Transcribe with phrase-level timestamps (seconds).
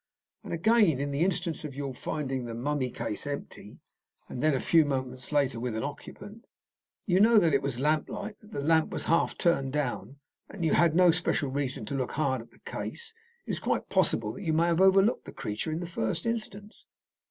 [0.43, 3.77] "And again, in the instance of your finding the mummy case empty,
[4.27, 6.45] and then a few moments later with an occupant,
[7.05, 10.17] you know that it was lamplight, that the lamp was half turned down,
[10.49, 13.13] and that you had no special reason to look hard at the case.
[13.45, 16.87] It is quite possible that you may have overlooked the creature in the first instance."